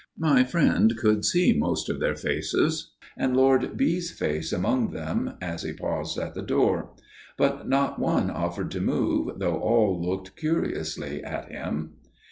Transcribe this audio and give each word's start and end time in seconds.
My 0.17 0.43
friend 0.43 0.97
could 0.97 1.23
see 1.25 1.53
most 1.55 1.87
of 1.87 1.99
their 1.99 2.15
faces, 2.15 2.89
and 3.15 3.37
Lord 3.37 3.77
B.'s 3.77 4.09
face 4.09 4.51
among 4.51 4.89
them, 4.89 5.33
as 5.39 5.61
he 5.61 5.73
paused 5.73 6.17
at 6.17 6.33
the 6.33 6.41
door; 6.41 6.95
but 7.37 7.69
not 7.69 7.99
one 7.99 8.31
offered 8.31 8.71
to 8.71 8.81
move, 8.81 9.37
though 9.37 9.59
all 9.59 10.01
looked 10.01 10.35
curiously 10.35 11.23
at 11.23 11.51
him. 11.51 11.97